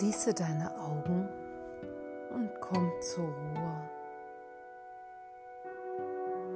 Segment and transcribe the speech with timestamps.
[0.00, 1.28] Schließe deine Augen
[2.32, 3.90] und komm zur Ruhe.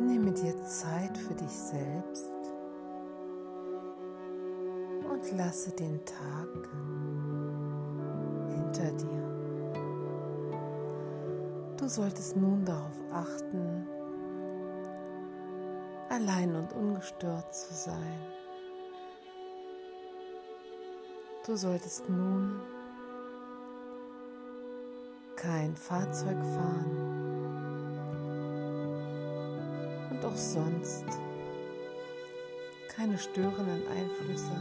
[0.00, 2.32] Nehme dir Zeit für dich selbst
[5.10, 6.48] und lasse den Tag
[8.48, 9.28] hinter dir.
[11.76, 13.86] Du solltest nun darauf achten,
[16.08, 18.20] allein und ungestört zu sein.
[21.44, 22.58] Du solltest nun
[25.44, 26.96] kein Fahrzeug fahren
[30.10, 31.04] und auch sonst
[32.88, 34.56] keine störenden Einflüsse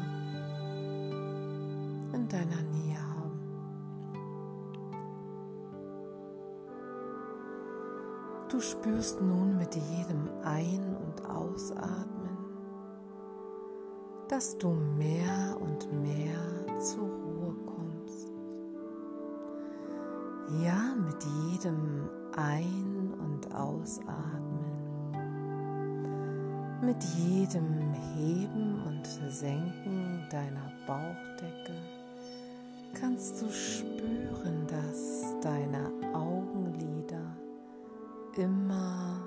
[2.13, 3.39] in deiner Nähe haben.
[8.49, 12.37] Du spürst nun mit jedem Ein- und Ausatmen,
[14.27, 17.32] dass du mehr und mehr zur Ruhe
[20.61, 25.13] Ja, mit jedem Ein- und Ausatmen,
[26.81, 31.73] mit jedem Heben und Senken deiner Bauchdecke
[32.93, 37.35] kannst du spüren, dass deine Augenlider
[38.37, 39.23] immer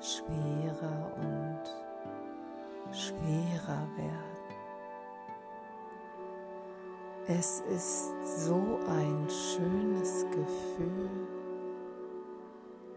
[0.00, 4.25] schwerer und schwerer werden.
[7.28, 8.12] Es ist
[8.44, 11.10] so ein schönes Gefühl,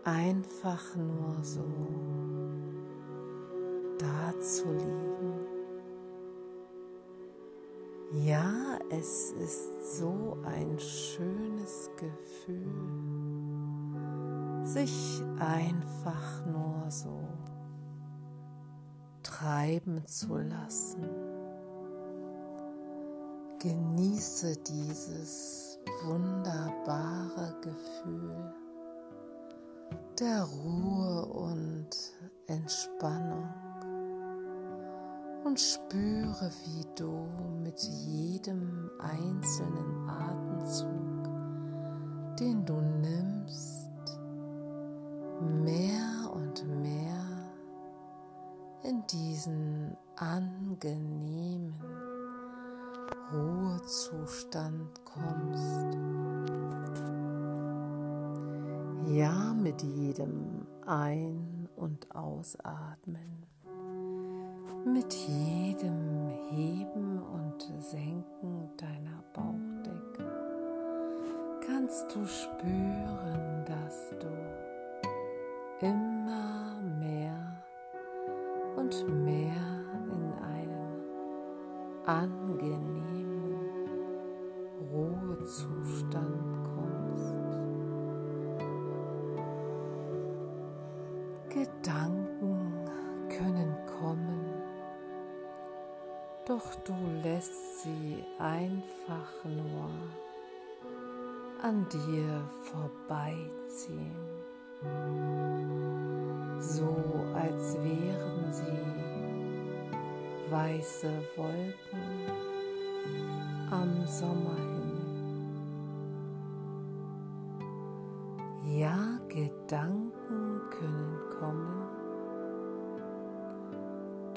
[0.03, 1.65] einfach nur so
[3.97, 5.33] da zu liegen.
[8.23, 12.67] Ja, es ist so ein schönes Gefühl,
[14.63, 17.27] sich einfach nur so
[19.23, 21.28] treiben zu lassen.
[23.61, 28.53] Genieße dieses wunderbare Gefühl
[30.17, 31.89] der Ruhe und
[32.47, 33.49] Entspannung
[35.43, 37.27] und spüre, wie du
[37.61, 41.27] mit jedem einzelnen Atemzug,
[42.39, 44.19] den du nimmst,
[45.65, 47.51] mehr und mehr
[48.83, 52.08] in diesen angenehmen
[53.33, 55.97] Ruhezustand kommst.
[59.07, 63.49] Ja, mit jedem Ein- und Ausatmen
[64.85, 70.25] mit jedem Heben und Senken deiner Bauchdecke
[71.65, 72.88] kannst du spüren,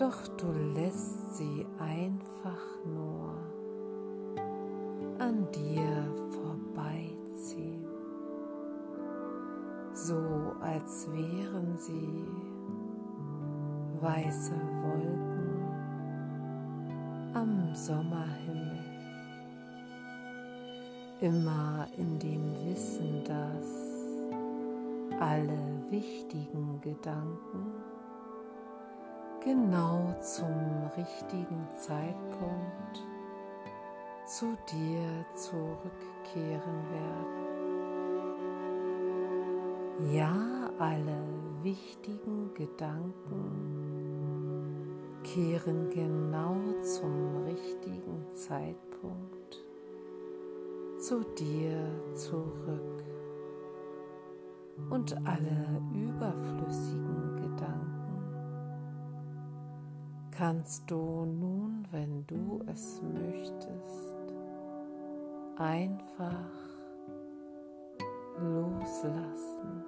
[0.02, 3.36] doch du lässt sie einfach nur
[5.20, 7.86] an dir vorbeiziehen,
[9.92, 12.26] so als wären sie
[14.00, 15.62] weiße Wolken
[17.34, 18.80] am Sommerhimmel,
[21.20, 27.91] immer in dem Wissen, dass alle wichtigen Gedanken
[29.44, 30.54] genau zum
[30.96, 33.02] richtigen Zeitpunkt
[34.24, 37.42] zu dir zurückkehren werden.
[40.14, 41.24] Ja, alle
[41.62, 43.62] wichtigen Gedanken
[45.24, 49.64] kehren genau zum richtigen Zeitpunkt
[50.98, 51.84] zu dir
[52.14, 53.02] zurück
[54.90, 58.01] und alle überflüssigen Gedanken
[60.32, 64.32] kannst du nun, wenn du es möchtest,
[65.56, 66.50] einfach
[68.40, 69.84] loslassen.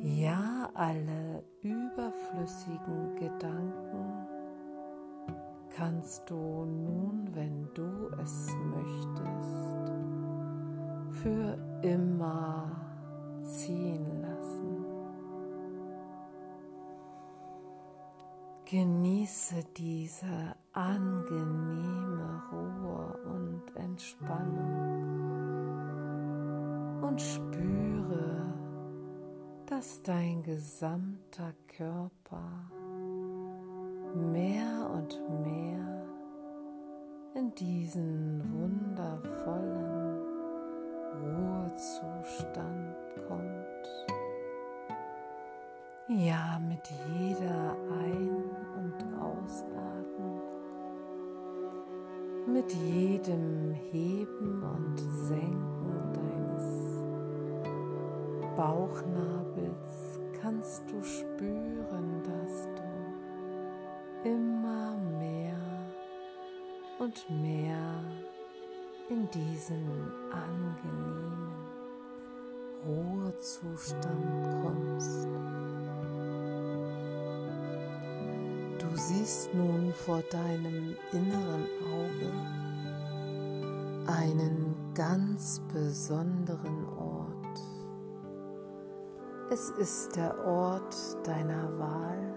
[0.00, 4.26] Ja, alle überflüssigen Gedanken
[5.74, 9.92] kannst du nun, wenn du es möchtest,
[11.22, 12.70] für immer
[13.40, 14.33] ziehen lassen.
[18.74, 25.04] Genieße diese angenehme Ruhe und Entspannung
[27.00, 28.52] und spüre,
[29.66, 32.42] dass dein gesamter Körper
[34.16, 36.04] mehr und mehr
[37.36, 40.18] in diesen wundervollen
[41.22, 42.96] Ruhezustand
[43.28, 44.13] kommt.
[46.06, 46.86] Ja, mit
[47.16, 48.44] jeder Ein-
[48.76, 50.42] und Ausatmung,
[52.46, 57.02] mit jedem Heben und Senken deines
[58.54, 65.56] Bauchnabels kannst du spüren, dass du immer mehr
[66.98, 68.04] und mehr
[69.08, 69.88] in diesen
[70.30, 71.48] angenehmen
[72.84, 75.26] Ruhezustand kommst.
[78.94, 82.30] Du siehst nun vor deinem inneren Auge
[84.06, 87.60] einen ganz besonderen Ort.
[89.50, 90.94] Es ist der Ort
[91.24, 92.34] deiner Wahl,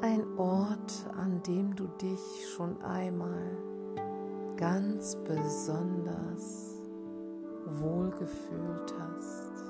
[0.00, 3.58] ein Ort, an dem du dich schon einmal
[4.56, 6.80] ganz besonders
[7.66, 9.61] wohlgefühlt hast.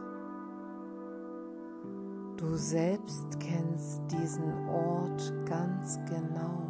[2.43, 6.67] Du selbst kennst diesen Ort ganz genau.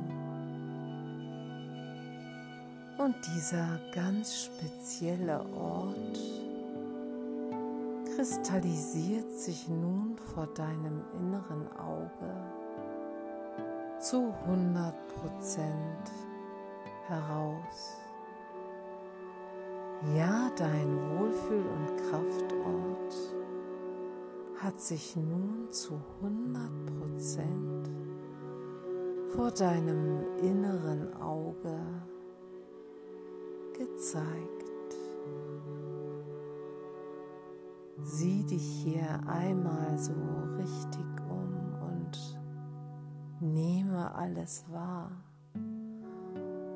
[2.98, 6.18] Und dieser ganz spezielle Ort
[8.14, 12.36] kristallisiert sich nun vor deinem inneren Auge
[13.98, 16.12] zu 100 Prozent
[17.06, 17.96] heraus.
[20.14, 23.41] Ja, dein Wohlfühl- und Kraftort
[24.62, 27.90] hat sich nun zu 100 Prozent
[29.34, 31.80] vor deinem inneren Auge
[33.76, 34.96] gezeigt.
[38.02, 40.12] Sieh dich hier einmal so
[40.56, 42.40] richtig um und
[43.40, 45.10] nehme alles wahr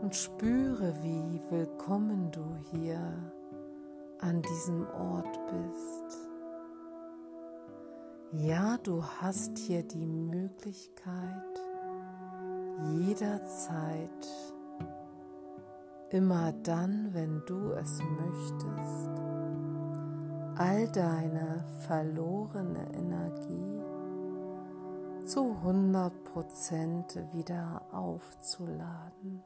[0.03, 2.99] und spüre, wie willkommen du hier
[4.19, 6.26] an diesem Ort bist.
[8.39, 11.61] Ja, du hast hier die Möglichkeit,
[12.99, 14.29] jederzeit,
[16.11, 19.11] immer dann, wenn du es möchtest,
[20.57, 23.83] all deine verlorene Energie
[25.25, 29.43] zu 100% wieder aufzuladen.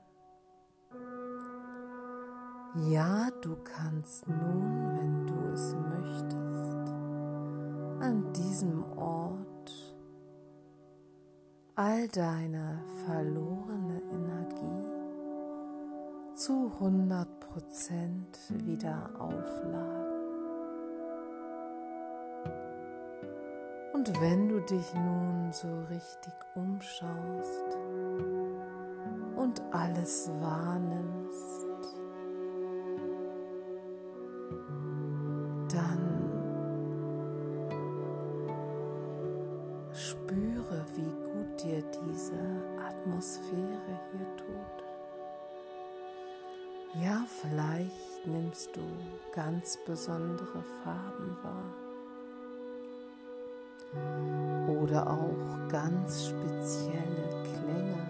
[2.89, 7.10] Ja, du kannst nun, wenn du es möchtest,
[8.01, 9.51] an diesem Ort
[11.75, 15.01] all deine verlorene Energie
[16.35, 17.27] zu 100%
[18.65, 20.11] wieder aufladen.
[23.93, 27.77] Und wenn du dich nun so richtig umschaust
[29.37, 31.67] und alles wahrnimmst,
[49.91, 51.75] besondere Farben wahr
[54.69, 58.03] oder auch ganz spezielle Klänge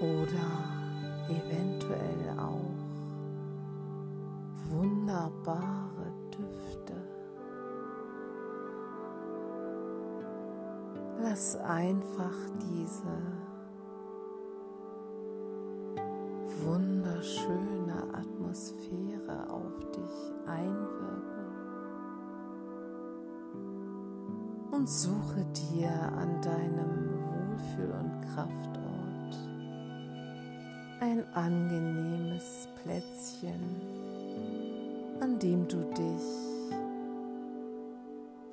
[0.00, 0.50] oder
[1.28, 2.74] eventuell auch
[4.68, 6.96] wunderbare Düfte.
[11.20, 12.34] Lass einfach
[12.68, 13.42] diese
[17.92, 21.22] wunderschöne Atmosphäre auf dich einwirken.
[24.70, 28.62] Und suche dir an deinem Wohlfühl- und Kraftort
[31.00, 33.60] ein angenehmes Plätzchen,
[35.20, 36.22] an dem du dich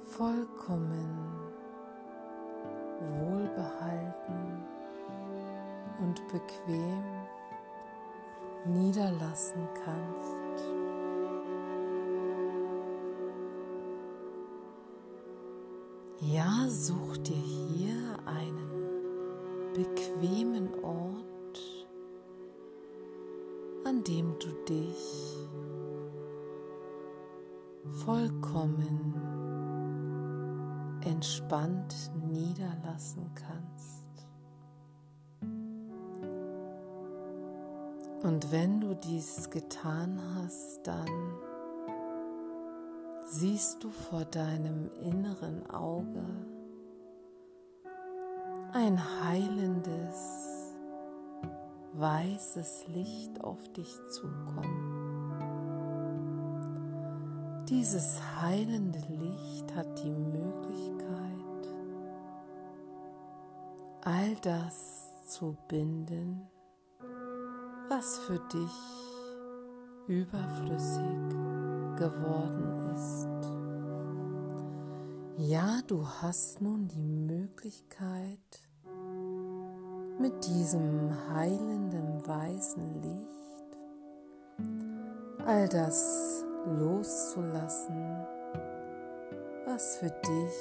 [0.09, 1.07] vollkommen
[3.01, 4.63] wohlbehalten
[6.01, 7.18] und bequem
[8.65, 10.39] niederlassen kannst.
[16.21, 18.69] Ja, such dir hier einen
[19.73, 21.87] bequemen Ort,
[23.85, 25.37] an dem du dich
[28.05, 29.15] vollkommen
[31.05, 34.08] entspannt niederlassen kannst.
[38.21, 41.07] Und wenn du dies getan hast, dann
[43.25, 46.25] siehst du vor deinem inneren Auge
[48.73, 50.73] ein heilendes,
[51.93, 54.99] weißes Licht auf dich zukommen.
[57.69, 61.75] Dieses heilende Licht hat die Möglichkeit,
[64.01, 66.47] all das zu binden,
[67.89, 68.77] was für dich
[70.07, 71.29] überflüssig
[71.97, 73.27] geworden ist.
[75.37, 78.69] Ja, du hast nun die Möglichkeit,
[80.19, 83.77] mit diesem heilenden weißen Licht
[85.47, 86.45] all das
[86.77, 88.27] loszulassen,
[89.65, 90.53] was für dich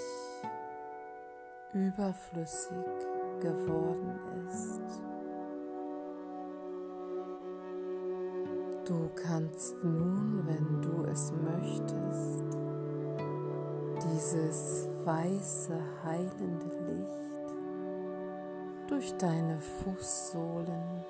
[1.74, 2.86] überflüssig
[3.40, 5.07] geworden ist.
[8.88, 12.42] Du kannst nun, wenn du es möchtest,
[14.02, 17.52] dieses weiße heilende Licht
[18.88, 21.04] durch deine Fußsohlen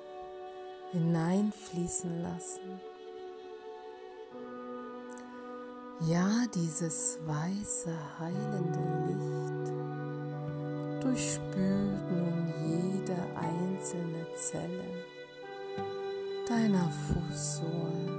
[0.91, 2.81] hineinfließen lassen.
[6.01, 9.71] Ja, dieses weiße heilende Licht
[11.01, 15.18] durchspült nun jede einzelne Zelle
[16.49, 18.09] deiner Fußsohlen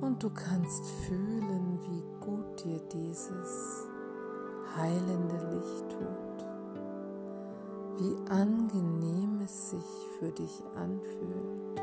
[0.00, 3.86] und du kannst fühlen, wie gut dir dieses
[4.76, 6.46] heilende Licht tut,
[7.98, 11.82] wie angenehm es sich für dich anfühlt,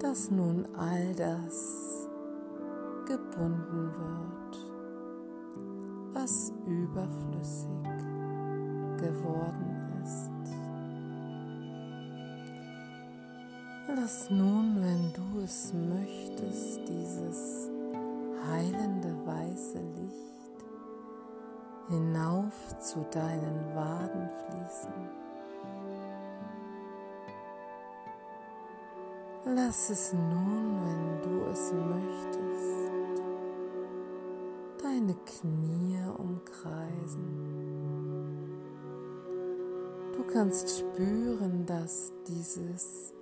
[0.00, 2.08] dass nun all das
[3.06, 4.56] gebunden wird,
[6.14, 7.68] was überflüssig
[8.96, 10.33] geworden ist.
[13.96, 17.70] Lass nun, wenn du es möchtest, dieses
[18.50, 20.64] heilende weiße Licht
[21.88, 24.94] hinauf zu deinen Waden fließen.
[29.44, 33.22] Lass es nun, wenn du es möchtest,
[34.82, 37.54] deine Knie umkreisen.
[40.16, 43.13] Du kannst spüren, dass dieses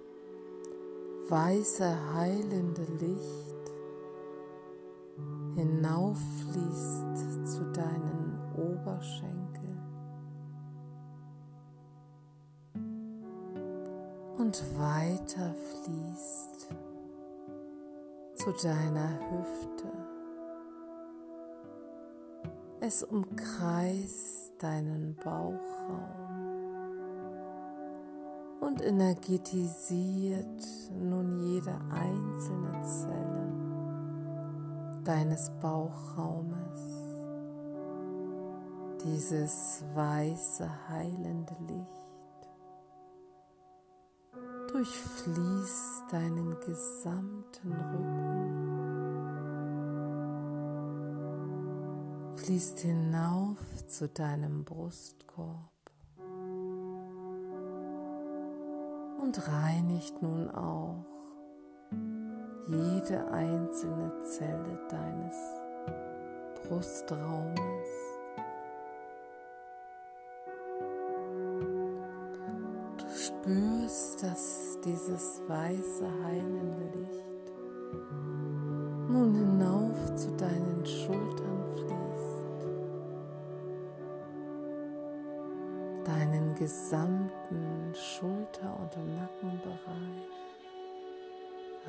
[1.33, 3.73] weiße heilende Licht
[5.55, 9.81] hinauffließt zu deinen Oberschenkeln
[14.37, 16.69] und weiter fließt
[18.35, 19.91] zu deiner Hüfte.
[22.81, 26.22] Es umkreist deinen Bauchraum
[28.73, 30.65] und energetisiert
[30.99, 33.53] nun jede einzelne Zelle
[35.05, 36.57] deines Bauchraumes.
[39.05, 41.91] Dieses weiße heilende Licht
[44.73, 48.39] durchfließt deinen gesamten Rücken,
[52.37, 55.72] fließt hinauf zu deinem Brustkorb
[59.23, 61.05] und reinigt nun auch
[62.67, 65.37] jede einzelne Zelle deines
[66.67, 67.91] Brustraumes.
[72.99, 77.53] Du spürst, dass dieses weiße heilende Licht
[79.09, 82.42] nun hinauf zu deinen Schultern fließt,
[86.63, 90.29] gesamten Schulter- und Nackenbereich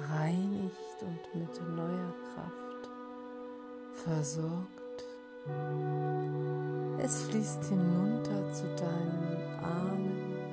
[0.10, 2.90] reinigt und mit neuer Kraft
[4.04, 5.06] versorgt.
[6.98, 10.48] Es fließt hinunter zu deinen Armen,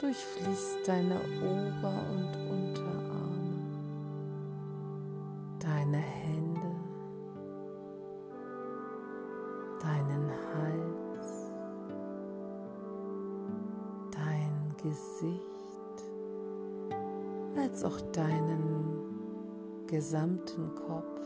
[0.00, 2.65] durchfließt deine Ober- und Unterarme,
[19.86, 21.20] gesamten Kopf.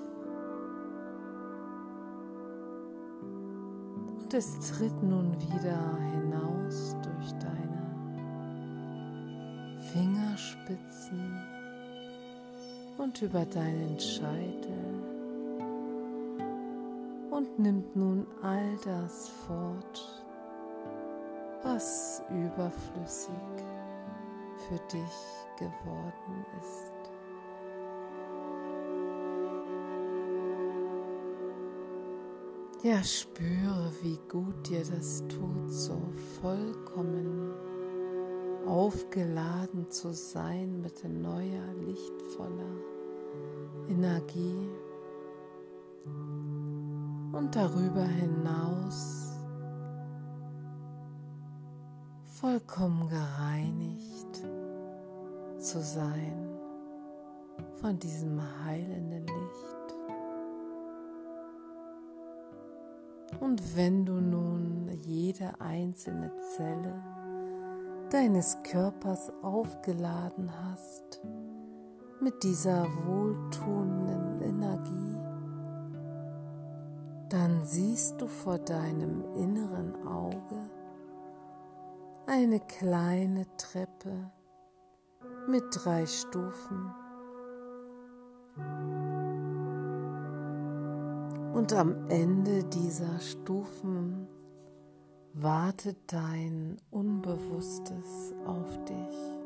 [4.23, 7.81] Und es tritt nun wieder hinaus durch deine
[9.93, 11.37] Fingerspitzen
[12.99, 15.01] und über deinen Scheitel
[17.31, 20.25] und nimmt nun all das fort,
[21.63, 23.35] was überflüssig
[24.69, 26.90] für dich geworden ist.
[32.83, 36.01] Ja, spüre, wie gut dir das tut, so
[36.41, 37.53] vollkommen
[38.67, 42.81] aufgeladen zu sein mit neuer, lichtvoller
[43.87, 44.71] Energie
[47.33, 49.29] und darüber hinaus
[52.25, 54.43] vollkommen gereinigt
[55.59, 56.49] zu sein
[57.75, 59.80] von diesem heilenden Licht.
[63.39, 67.01] Und wenn du nun jede einzelne Zelle
[68.11, 71.21] deines Körpers aufgeladen hast
[72.21, 75.21] mit dieser wohltuenden Energie,
[77.29, 80.71] dann siehst du vor deinem inneren Auge
[82.27, 84.31] eine kleine Treppe
[85.49, 86.93] mit drei Stufen.
[91.53, 94.29] Und am Ende dieser Stufen
[95.35, 99.41] wartet dein Unbewusstes auf dich.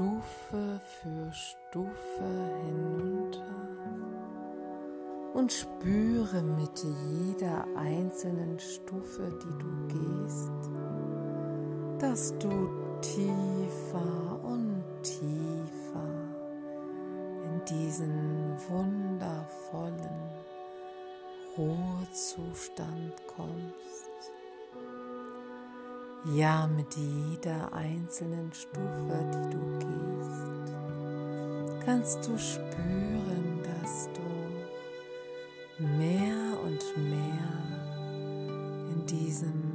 [0.00, 3.44] Stufe für Stufe hinunter
[5.34, 10.70] und spüre mit jeder einzelnen Stufe, die du gehst,
[12.00, 12.68] dass du
[13.02, 16.08] tiefer und tiefer
[17.44, 20.30] in diesen wundervollen
[21.58, 24.32] Ruhezustand kommst.
[26.34, 30.74] Ja, mit jeder einzelnen Stufe, die du gehst,
[31.84, 34.20] kannst du spüren, dass du
[35.82, 37.50] mehr und mehr
[38.92, 39.69] in diesem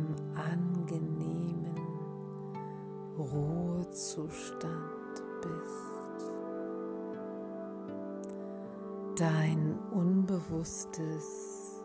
[10.28, 11.84] Unbewusstes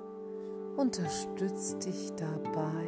[0.78, 2.86] unterstützt dich dabei,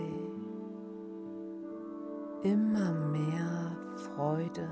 [2.43, 4.67] immer mehr Freude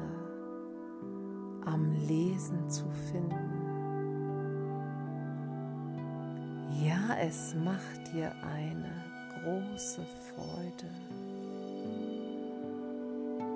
[1.67, 3.61] am Lesen zu finden.
[6.83, 10.01] Ja, es macht dir eine große
[10.33, 10.91] Freude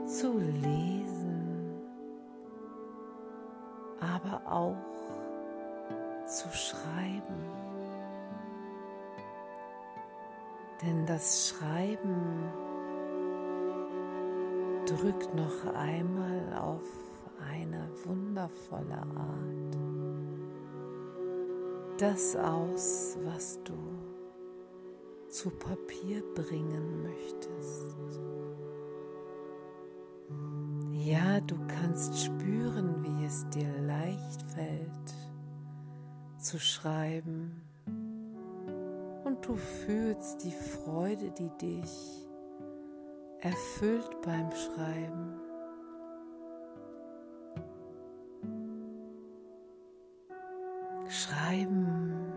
[0.07, 1.81] zu lesen,
[3.99, 4.94] aber auch
[6.27, 7.45] zu schreiben.
[10.83, 12.53] Denn das Schreiben
[14.87, 16.83] drückt noch einmal auf
[17.51, 19.75] eine wundervolle Art
[21.99, 23.75] das aus, was du
[25.29, 27.97] zu Papier bringen möchtest.
[30.93, 35.14] Ja, du kannst spüren, wie es dir leicht fällt
[36.45, 37.63] zu schreiben
[39.25, 42.29] und du fühlst die Freude, die dich
[43.41, 45.41] erfüllt beim Schreiben.
[51.09, 52.33] Schreiben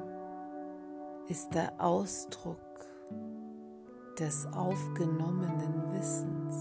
[1.27, 2.57] ist der Ausdruck
[4.17, 6.55] des aufgenommenen Wissens.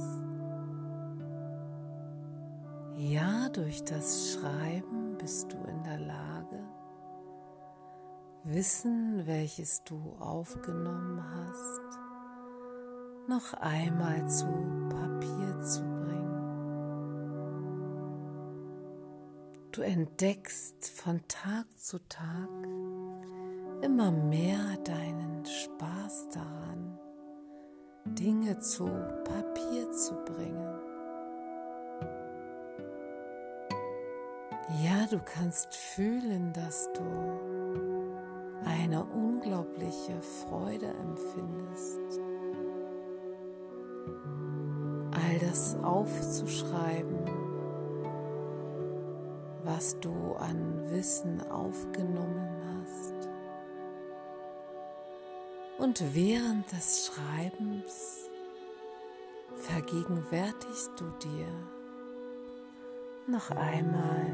[2.97, 6.66] Ja, durch das Schreiben bist du in der Lage,
[8.49, 11.99] Wissen, welches du aufgenommen hast,
[13.29, 14.47] noch einmal zu
[14.89, 16.37] Papier zu bringen.
[19.73, 22.49] Du entdeckst von Tag zu Tag
[23.83, 27.01] immer mehr deinen Spaß daran,
[28.05, 28.85] Dinge zu
[29.25, 30.79] Papier zu bringen.
[34.85, 37.66] Ja, du kannst fühlen, dass du
[38.87, 42.21] eine unglaubliche Freude empfindest
[45.11, 47.19] all das aufzuschreiben,
[49.65, 52.49] was du an Wissen aufgenommen
[52.85, 53.29] hast.
[55.79, 58.31] Und während des Schreibens
[59.57, 61.49] vergegenwärtigst du dir,
[63.27, 64.31] noch einmal,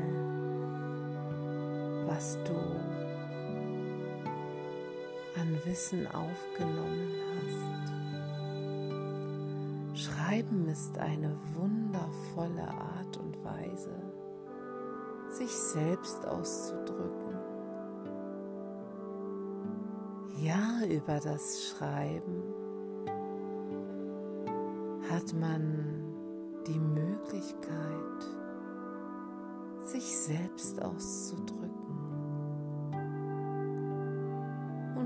[2.07, 3.02] was du
[5.37, 7.93] an Wissen aufgenommen hast.
[10.05, 13.95] Schreiben ist eine wundervolle Art und Weise,
[15.31, 17.39] sich selbst auszudrücken.
[20.39, 22.43] Ja, über das Schreiben
[25.11, 26.03] hat man
[26.67, 28.27] die Möglichkeit,
[29.85, 31.82] sich selbst auszudrücken.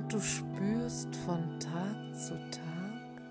[0.08, 3.22] Du spürst von Tag zu Tag,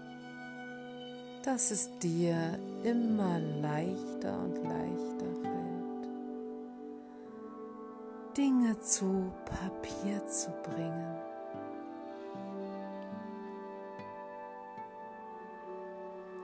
[1.44, 6.10] dass es dir immer leichter und leichter fällt,
[8.38, 11.16] Dinge zu Papier zu bringen.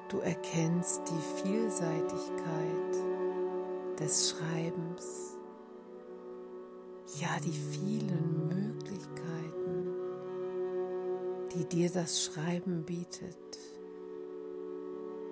[0.08, 2.96] Du erkennst die Vielseitigkeit
[4.00, 5.36] des Schreibens,
[7.20, 9.41] ja die vielen Möglichkeiten,
[11.54, 13.38] die dir das Schreiben bietet.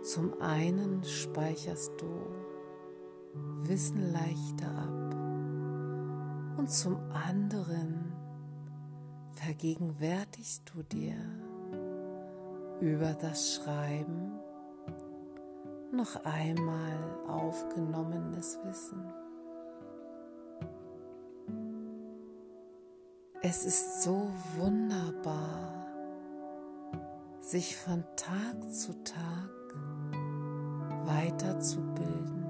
[0.03, 2.09] Zum einen speicherst du
[3.63, 5.15] Wissen leichter ab
[6.57, 8.11] und zum anderen
[9.33, 11.15] vergegenwärtigst du dir
[12.81, 14.31] über das Schreiben
[15.91, 19.03] noch einmal aufgenommenes Wissen.
[23.41, 25.78] Es ist so wunderbar,
[27.49, 29.49] sich von Tag zu Tag
[31.05, 32.45] weiterzubilden.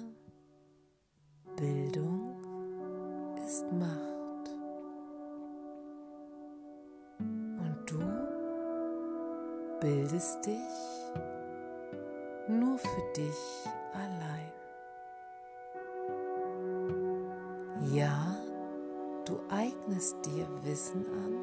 [1.57, 2.10] Bildung
[9.81, 10.55] bildest dich
[12.49, 14.53] nur für dich allein.
[17.95, 18.37] Ja,
[19.25, 21.35] du eignest dir Wissen an,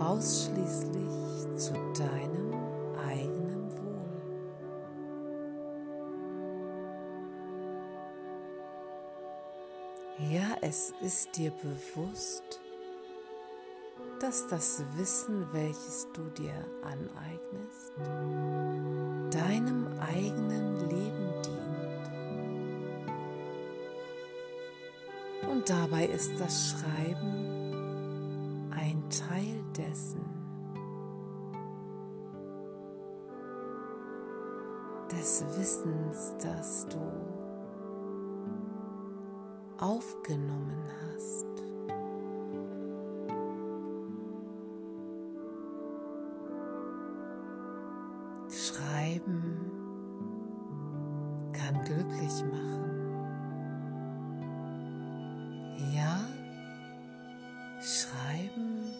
[0.00, 2.52] ausschließlich zu deinem
[3.08, 4.10] eigenen Wohl.
[10.28, 12.63] Ja, es ist dir bewusst,
[14.24, 17.92] dass das Wissen, welches du dir aneignest,
[19.30, 22.08] deinem eigenen Leben dient.
[25.50, 27.54] Und dabei ist das Schreiben
[29.28, 30.24] Teil dessen,
[35.10, 36.98] des Wissens, das du
[39.78, 40.82] aufgenommen
[41.14, 41.53] hast.
[51.64, 52.90] Kann glücklich machen.
[55.94, 56.20] Ja,
[57.80, 58.92] Schreiben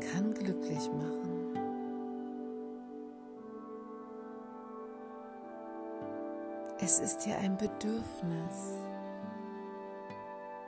[0.00, 1.56] kann glücklich machen.
[6.78, 8.78] Es ist dir ein Bedürfnis,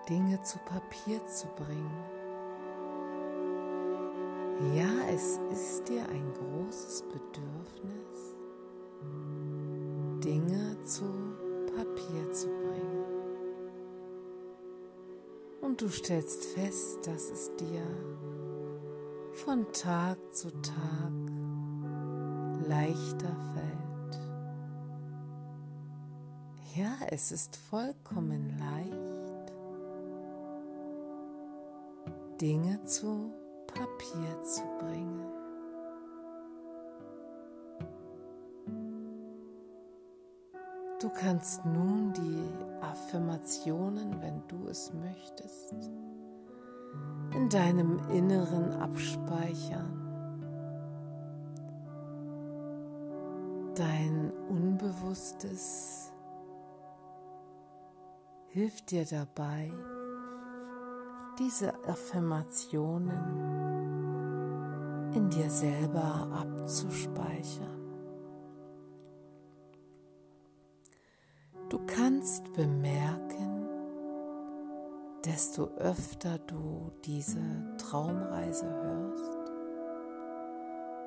[0.09, 2.05] Dinge zu Papier zu bringen.
[4.75, 8.35] Ja, es ist dir ein großes Bedürfnis,
[10.25, 11.05] Dinge zu
[11.67, 13.05] Papier zu bringen.
[15.61, 17.83] Und du stellst fest, dass es dir
[19.33, 21.13] von Tag zu Tag
[22.67, 24.21] leichter fällt.
[26.75, 29.53] Ja, es ist vollkommen leicht,
[32.41, 33.33] Dinge zu
[33.67, 35.18] Papier zu bringen.
[41.01, 42.43] Du kannst nun die
[42.81, 45.73] Affirmationen, wenn du es möchtest,
[47.37, 49.95] in deinem Inneren abspeichern.
[53.77, 56.13] Dein Unbewusstes
[58.49, 59.71] hilft dir dabei,
[61.39, 63.49] diese Affirmationen
[65.15, 67.78] in dir selber abzuspeichern.
[72.59, 73.69] Bemerken,
[75.25, 77.39] desto öfter du diese
[77.79, 79.53] Traumreise hörst,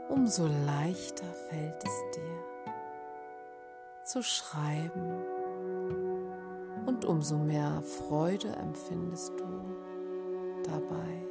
[0.08, 2.74] umso leichter fällt es dir
[4.06, 5.26] zu schreiben
[6.86, 11.28] und umso mehr Freude empfindest du dabei.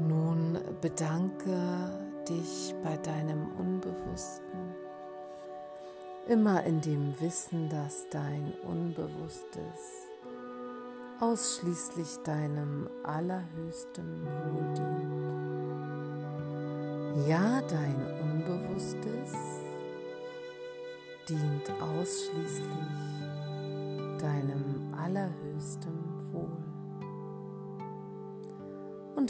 [0.00, 1.99] Nun bedanke
[2.30, 4.74] dich bei deinem Unbewussten,
[6.28, 10.08] immer in dem Wissen, dass dein Unbewusstes
[11.18, 15.10] ausschließlich deinem allerhöchsten Wohl dient.
[17.28, 19.34] Ja, dein Unbewusstes
[21.28, 22.68] dient ausschließlich
[24.20, 26.09] deinem allerhöchsten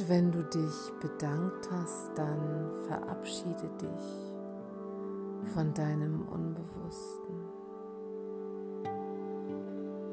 [0.00, 7.34] Und wenn du dich bedankt hast, dann verabschiede dich von deinem Unbewussten.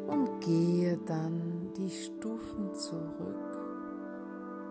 [0.07, 3.57] Und gehe dann die Stufen zurück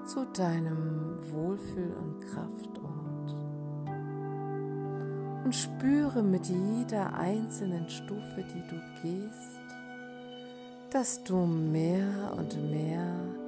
[0.05, 3.37] zu deinem Wohlfühl- und Kraftort.
[5.45, 9.63] Und spüre mit jeder einzelnen Stufe, die du gehst,
[10.91, 13.46] dass du mehr und mehr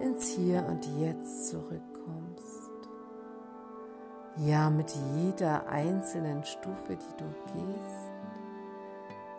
[0.00, 2.70] ins Hier und Jetzt zurückkommst.
[4.38, 8.12] Ja, mit jeder einzelnen Stufe, die du gehst,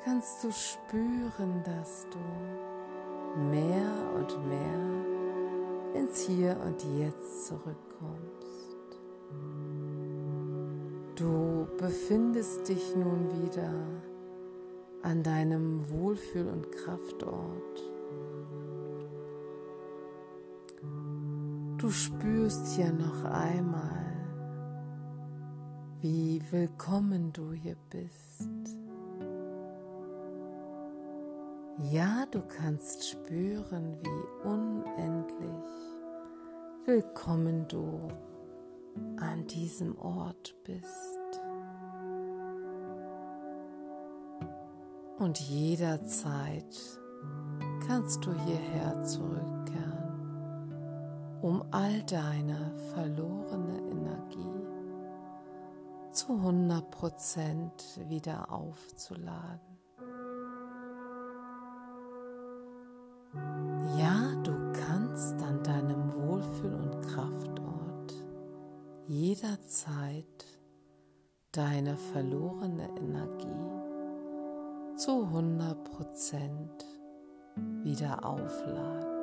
[0.03, 8.37] kannst du spüren, dass du mehr und mehr ins Hier und Jetzt zurückkommst.
[11.15, 13.73] Du befindest dich nun wieder
[15.03, 17.96] an deinem Wohlfühl- und Kraftort.
[21.77, 24.15] Du spürst hier noch einmal,
[26.01, 28.49] wie willkommen du hier bist.
[31.91, 35.65] Ja, du kannst spüren, wie unendlich
[36.85, 38.07] willkommen du
[39.17, 41.41] an diesem Ort bist.
[45.19, 46.75] Und jederzeit
[47.85, 49.86] kannst du hierher zurückkehren,
[51.41, 54.67] um all deine verlorene Energie
[56.11, 59.77] zu 100% wieder aufzuladen.
[63.97, 68.13] Ja, du kannst an deinem Wohlfühl- und Kraftort
[69.07, 70.45] jederzeit
[71.51, 73.47] deine verlorene Energie
[74.95, 76.67] zu 100%
[77.83, 79.16] wieder aufladen.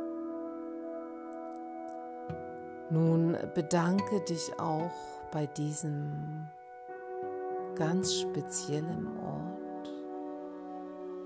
[2.95, 4.93] Nun bedanke dich auch
[5.33, 6.47] bei diesem
[7.75, 9.91] ganz speziellen Ort,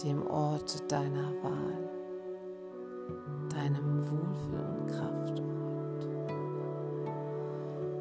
[0.03, 1.91] dem Ort deiner Wahl,
[3.51, 5.43] deinem Wohlfühl- und Kraftort.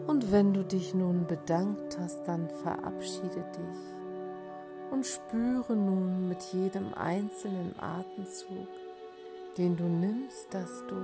[0.08, 6.94] Und wenn du dich nun bedankt hast, dann verabschiede dich und spüre nun mit jedem
[6.94, 8.70] einzelnen Atemzug,
[9.58, 10.96] den du nimmst, dass du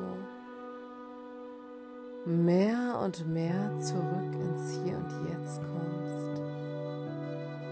[2.25, 6.41] mehr und mehr zurück ins Hier und Jetzt kommst.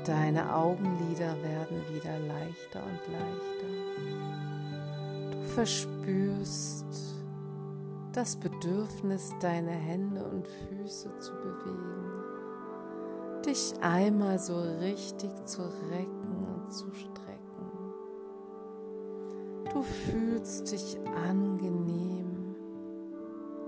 [0.06, 3.68] Deine Augenlider werden wieder leichter und leichter.
[5.32, 6.86] Du verspürst
[8.14, 12.32] das Bedürfnis, deine Hände und Füße zu bewegen
[13.46, 17.12] dich einmal so richtig zu recken und zu strecken.
[19.74, 22.31] Du fühlst dich angenehm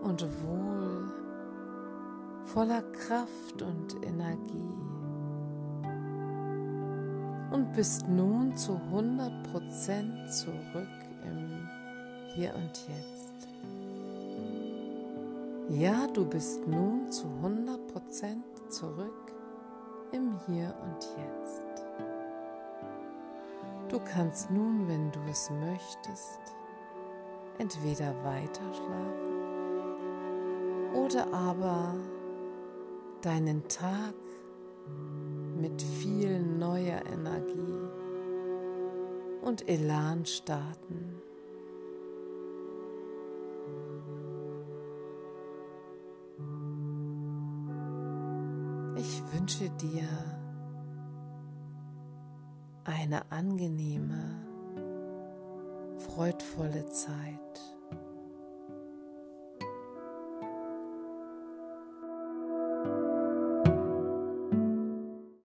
[0.04, 1.12] und wohl,
[2.46, 4.74] voller Kraft und Energie
[7.54, 10.88] und bist nun zu 100% zurück
[11.24, 11.70] im
[12.34, 13.48] Hier und Jetzt.
[15.70, 19.32] Ja, du bist nun zu 100% zurück
[20.12, 21.84] im Hier und Jetzt.
[23.89, 26.39] Du kannst nun, wenn du es möchtest,
[27.60, 29.23] entweder weiter schlafen
[30.94, 31.96] oder aber
[33.22, 34.14] deinen Tag
[35.60, 37.80] mit viel neuer Energie
[39.42, 41.22] und Elan starten.
[48.98, 50.08] Ich wünsche dir
[52.86, 54.46] eine angenehme,
[55.98, 57.73] freudvolle Zeit.